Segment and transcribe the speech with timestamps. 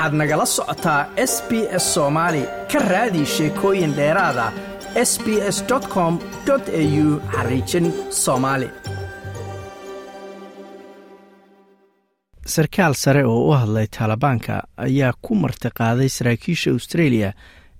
[0.00, 1.50] waxaad nagala socotaa s b
[1.82, 2.42] s soomaali
[2.72, 4.52] ka raadi sheekooyin dheeraada
[5.10, 5.26] s b
[5.56, 5.64] s
[5.94, 6.18] com
[6.50, 8.68] au xariijin soomaali
[12.46, 17.32] sarkaal sare oo u hadlay taalibaanka ayaa ku martiqaaday saraakiisha australia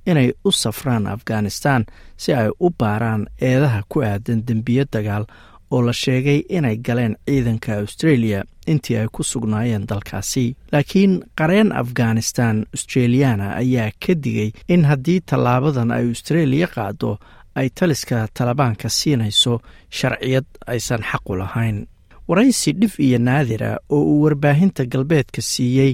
[0.06, 1.84] inay u safraan afghanistan
[2.16, 5.24] si ay u baaraan eedaha ku aadan dembiyo dagaal
[5.70, 10.56] oo la sheegay inay galeen ciidanka australia intii ay ku sugnaayeen dalkaasi.
[10.72, 17.18] Laakiin qareen afghanistan australiana ayaa ka digay in haddii tallaabadan ay australia qaado
[17.54, 21.86] ay taliska talibaanka siinayso sharciyad aysan xaqu lahayn.
[22.28, 25.92] Waraysi dhif iyo naadira oo uu warbaahinta galbeedka siiyey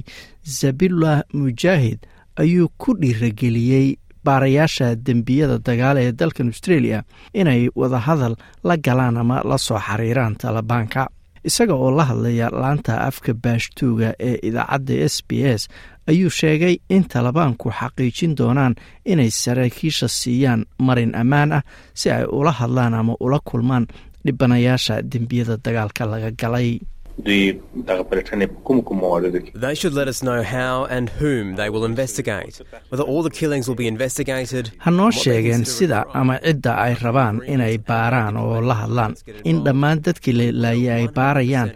[0.59, 1.99] zabillah mujaahid
[2.35, 6.99] ayuu ku dhiirageliyey baarayaasha dembiyada dagaal ee dalkan australia
[7.41, 8.33] inay wadahadal
[8.69, 11.01] la galaan ama la soo xiriiraan talibaanka
[11.49, 15.61] isaga oo la hadlaya laanta afka baashtuuga ee idaacadda s b s
[16.11, 18.73] ayuu sheegay in talibaanku xaqiijin doonaan
[19.11, 21.63] inay saraakiisha siiyaan marin ammaan ah
[21.99, 23.85] si ay ula hadlaan ama ula kulmaan
[24.25, 26.69] dhibanayaasha dembiyada dagaalka laga galay
[27.23, 27.59] They
[29.75, 33.75] should let us know how and whom they will investigate, whether all the killings will
[33.75, 34.71] be investigated.
[34.79, 39.15] ha noo sheegeen sida ama cidda ay rabaan inay baaraan oo la hadlaan.
[39.43, 41.69] In dhammaan dadkii la laayay ay baarayaan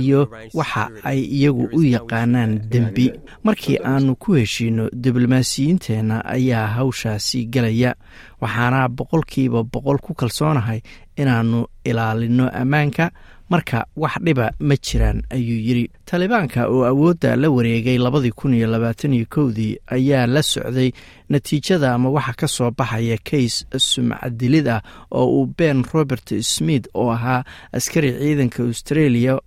[0.00, 0.20] iyo
[0.54, 3.06] waxa ay iyagu u yaqaanaan dembi.
[3.46, 7.94] Markii aanu ku heshiino diblomaasiyiinteenna ayaa hawshaasi gelaya
[8.42, 10.80] waxaana boqolkiiba boqol ku kalsoonahay
[11.16, 13.10] inaannu ilaalinno ammaanka
[13.50, 15.84] marka wax dhiba ma jiraan ayuu yidhi.
[16.04, 20.90] Talibaanka oo awoodda la wareegay labadii kun iyo labaatan iyo kowdii ayaa la socday
[21.28, 27.10] natiijada ama waxa ka soo baxaya kays sumcadilid ah oo uu ben robert smith oo
[27.10, 29.38] ahaa askari ciidanka australia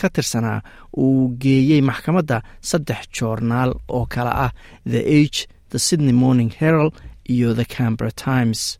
[0.00, 0.60] ka tirsanaa
[0.96, 4.52] uu geeyey maxkamadda saddex joornaal oo kale ah
[4.92, 6.92] the age the sydney morning herald
[7.28, 8.78] iyo the cambera times.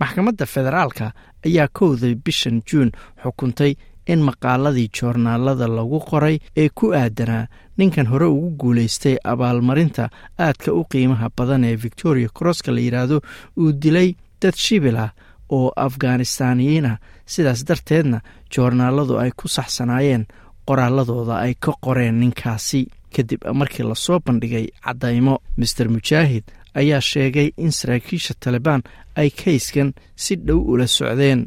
[0.00, 1.12] Maxkamadda federaalka
[1.46, 2.90] ayaa kowda bishan juun
[3.22, 3.74] xukuntay
[4.06, 7.46] in maqaaladii joornaalada lagu qoray ee ku aadanaa
[7.78, 10.08] ninkan hore ugu guulaystay abaalmarinta
[10.38, 13.20] aadka u qiimaha badan ee victoria crosska la yidhaahdo
[13.60, 15.10] uu dilay dad shibil ah
[15.56, 16.96] oo afghanistaaniyiin ah
[17.26, 18.18] sidaas darteedna
[18.56, 20.26] joornaaladu ay ku saxsanaayeen
[20.68, 22.86] qoraaladooda ay ka qoreen ninkaasi.
[23.16, 26.44] Kadib markii la soo bandhigay caddaymo master mujaahid
[26.80, 28.82] ayaa sheegay in saraakiisha talibaan
[29.20, 31.40] ay kayskan si dhow ula socdeen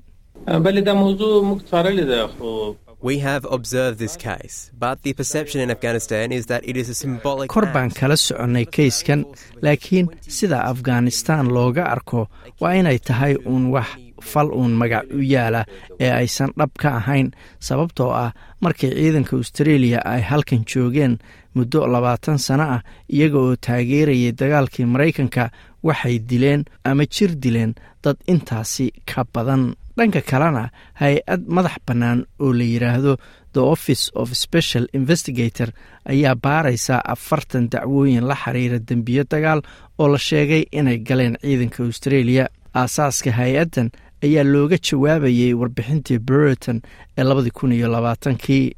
[3.01, 6.95] We have observed this case, but the perception in Afghanistan is that it is a
[6.95, 9.21] symbolic kor baan kala soconnay kayskan
[9.65, 10.07] laakiin
[10.37, 12.21] sida afghanistan looga arko
[12.61, 13.89] waa inay tahay uun wax
[14.31, 15.61] fal uun magac u yaalla
[15.99, 17.27] ee aysan dhab ka ahayn
[17.67, 18.31] sababtoo ah
[18.65, 21.13] markii ciidanka australia ay halkan joogeen
[21.55, 22.81] muddo labaatan sano ah
[23.15, 25.43] iyaga oo taageerayay dagaalkii maraykanka
[25.87, 27.71] waxay dileen ama jir dileen
[28.03, 29.63] dad intaasi ka badan
[29.97, 30.63] dhanka kalena
[31.01, 33.13] hay'ad madax bannaan oo la yidhaahdo
[33.53, 35.69] the office of special investigator
[36.05, 39.61] ayaa baaraysa afartan dacwooyin la xiriira dembiyo dagaal
[39.99, 42.45] oo la sheegay inay galeen ciidanka australia.
[42.75, 43.89] Aasaaska hay'addan
[44.23, 46.81] ayaa looga jawaabayay warbixintii brereton
[47.17, 48.75] ee labadii kun iyo labaatankii.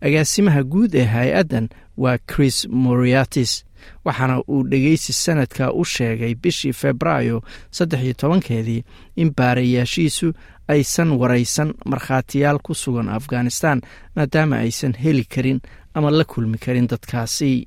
[0.00, 3.64] Agaasimaha guud ee hay'addan waa chris moriatis
[4.04, 8.84] waxaana uu dhegeysi sanadka u sheegay bishii febraayo saddex iyo tobankeedii
[9.16, 10.32] in baarayaashiisu
[10.68, 13.80] aysan waraysan markhaatiyaal ku sugan afghanistan
[14.16, 15.60] maadaama aysan heli karin
[15.94, 17.66] ama la kulmi karin dadkaasi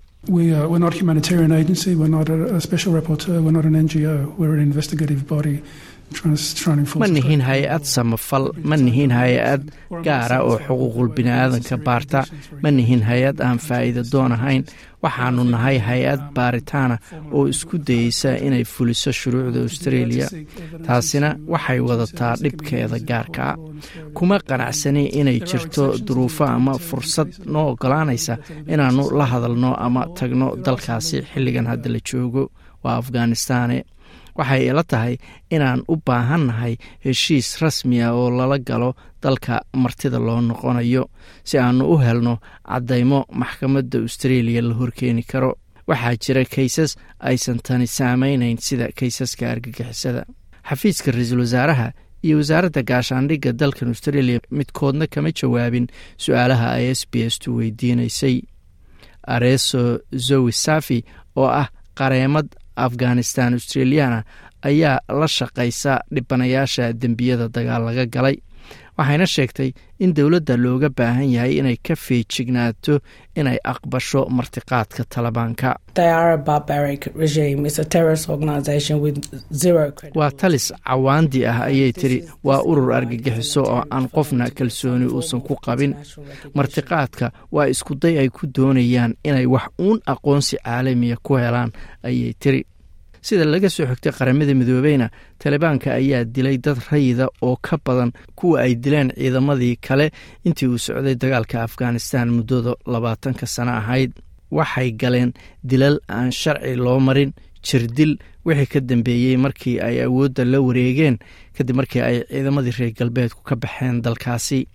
[7.01, 9.61] ma nihin hay'ad samafal ma nihin hay'ad
[10.05, 12.19] gaara oo xuquuqul biniaadanka baarta
[12.63, 14.63] ma nihin hay'ad aan faa'iida doon ahayn.
[15.03, 16.95] Waxaanu nahay hay'ad baaritaana
[17.35, 20.27] oo isku dayeysa inay fuliso shuruucda australia.
[20.85, 23.53] Taasina waxay wadataa dhibkeeda gaarkaa
[24.17, 28.33] kuma qanacsani inay jirto duruufo ama fursad noo ogolaanaysa
[28.73, 32.43] inaannu la hadalno ama tagno dalkaasi xilligan hadda la joogo.
[32.83, 33.77] Waa afghanistane
[34.37, 35.15] waxay ila tahay
[35.55, 36.73] inaan u baahannahay
[37.05, 38.89] heshiis rasmi ah oo lala galo
[39.23, 41.03] dalka martida loo noqonayo.
[41.47, 42.33] Si aannu u helno
[42.69, 45.51] caddaymo maxkamadda australia la horkeeni karo
[45.89, 46.91] waxaa jira kaysas
[47.29, 50.23] aysan tani saamaynayn sida kaysaska argagixisada.
[50.69, 51.87] Xafiiska ra'iisul wasaaraha
[52.25, 55.87] iyo wasaaradda gaashaandhigga dalkan australia midkoodna kama jawaabin
[56.23, 58.37] su'aalaha ay s b s tu weydiinaysay.
[59.27, 60.99] Areso zowi safi
[61.35, 61.67] oo ah
[61.97, 62.47] qareemad
[62.87, 64.19] afghanistan australiana
[64.69, 68.37] ayaa la shaqaysa dhibanayaasha dembiyada dagaal laga galay.
[68.97, 69.69] Waxayna sheegtay
[70.03, 72.93] in dowladda looga baahan yahay inay ka feejignaato
[73.39, 75.69] inay aqbasho martiqaadka talibaanka
[80.15, 85.55] waa talis cawaandi ah ayay tiri waa urur argagixiso oo aan qofna kalsooni uusan ku
[85.65, 85.95] qabin.
[86.53, 91.71] Martiqaadka waa iskuday ay ku doonayaan inay wax uun aqoonsi caalamiya ku helaan
[92.03, 92.65] ayay tiri
[93.27, 95.07] sida laga soo xigtay qaramada midoobeyna
[95.41, 100.05] talibaanka ayaa dilay dad rayida oo ka badan kuwa ay dileen ciidamadii kale
[100.47, 104.11] intii uu socday dagaalka afghanistan muddada labaatanka sano ahayd.
[104.57, 105.31] Waxay galeen
[105.69, 107.31] dilal aan sharci loo marin
[107.67, 111.15] jirdil wixii ka dambeeyey markii ay awoodda la wareegeen
[111.55, 114.67] kadib markii ay ciidamadii reer galbeedku ka baxeen dalkaasi.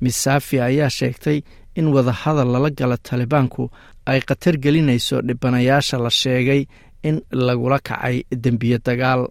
[0.00, 1.38] Miss safi ayaa sheegtay
[1.78, 3.64] in wadahadal lala gala talibaanku
[4.06, 6.62] ay khatar gelinayso dhibanayaasha la sheegay
[7.02, 9.28] in lagula kacay dembiyo dagaal.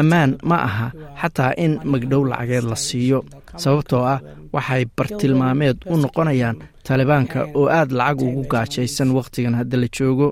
[0.00, 0.88] Ammaan ma aha
[1.20, 3.18] xataa in magdhow lacageed la siiyo
[3.56, 4.20] sababtoo ah
[4.52, 6.56] waxay bartilmaameed u noqonayaan
[6.86, 10.28] talibaanka oo aad lacag ugu gaajaysan wakhtigan hadda la joogo.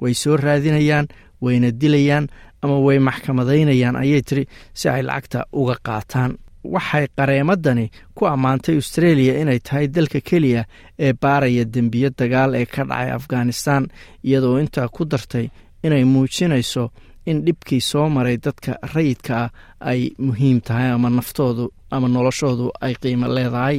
[0.00, 1.06] Way soo raadinayaan
[1.44, 2.26] wayna dilayaan
[2.62, 4.44] ama way maxkamadaynayaan ayay tiri
[4.74, 6.30] si ay lacagta uga qaataan
[6.74, 10.62] waxay qareemadani ku ammaantay australia inay tahay dalka keliya
[11.06, 13.82] ee baaraya dembiyo dagaal ee ka dhacay afghanistan
[14.28, 15.46] iyadoo intaa ku dartay
[15.86, 16.84] inay muujinayso
[17.30, 19.50] in dhibkii soo maray dadka rayidka ah
[19.90, 21.64] ay muhiim tahay ama naftoodu
[21.94, 23.76] ama noloshoodu ay qiimo leedahay.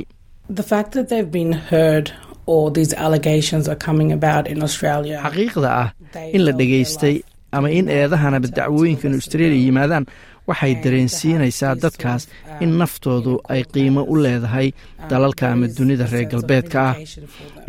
[5.25, 5.89] Xaqiiqda ah
[6.35, 7.15] in la dhegaystay
[7.51, 10.05] ama in eedahanaba dacwooyinkan australia yimaadaan
[10.47, 12.23] waxay dareensiinaysaa dadkaas
[12.63, 14.69] in naftoodu ay qiimo u leedahay
[15.09, 16.95] dalalka ama dunida reer galbeedka ah.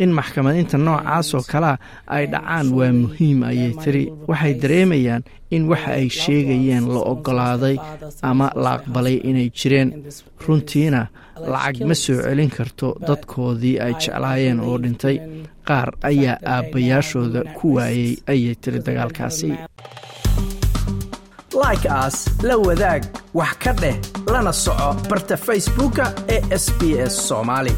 [0.03, 1.75] in maxkamadinta noocaas oo kalea
[2.15, 4.03] ay dhacaan waa muhiim ayay tiri.
[4.29, 5.23] waxay dareemayaan
[5.55, 7.75] in waxa ay sheegayeen la oggolaaday
[8.29, 9.89] ama la aqbalay inay jireen.
[10.47, 11.01] runtiina
[11.51, 15.17] lacag ma soo celin karto dadkoodii ay jeclaayeen oo dhintay.
[15.67, 19.49] qaar ayaa aabbayaashooda ku waayey ayay tiri dagaalkaasi
[21.63, 22.15] like aas
[22.47, 23.01] la wadaag
[23.33, 23.95] wax ka dheh
[24.33, 26.05] lana soco barta facebooka
[26.35, 26.81] ee sb
[27.11, 27.73] s soomaali